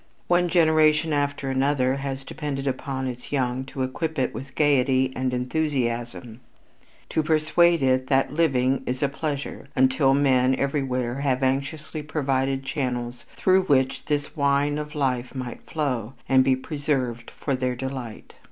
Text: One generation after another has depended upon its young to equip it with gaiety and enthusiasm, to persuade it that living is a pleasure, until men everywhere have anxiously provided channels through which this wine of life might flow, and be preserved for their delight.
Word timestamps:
One 0.25 0.49
generation 0.49 1.13
after 1.13 1.51
another 1.51 1.97
has 1.97 2.23
depended 2.23 2.65
upon 2.65 3.05
its 3.05 3.31
young 3.31 3.65
to 3.65 3.83
equip 3.83 4.17
it 4.17 4.33
with 4.33 4.55
gaiety 4.55 5.13
and 5.15 5.31
enthusiasm, 5.31 6.39
to 7.09 7.21
persuade 7.21 7.83
it 7.83 8.07
that 8.07 8.33
living 8.33 8.81
is 8.87 9.03
a 9.03 9.07
pleasure, 9.09 9.67
until 9.75 10.15
men 10.15 10.55
everywhere 10.55 11.19
have 11.19 11.43
anxiously 11.43 12.01
provided 12.01 12.63
channels 12.63 13.27
through 13.37 13.65
which 13.65 14.05
this 14.05 14.35
wine 14.35 14.79
of 14.79 14.95
life 14.95 15.35
might 15.35 15.61
flow, 15.69 16.13
and 16.27 16.43
be 16.43 16.55
preserved 16.55 17.31
for 17.39 17.53
their 17.53 17.75
delight. 17.75 18.33